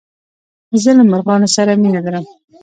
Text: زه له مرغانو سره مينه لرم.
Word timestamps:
زه 0.81 0.91
له 0.97 1.03
مرغانو 1.11 1.47
سره 1.55 1.71
مينه 1.81 1.99
لرم. 2.05 2.25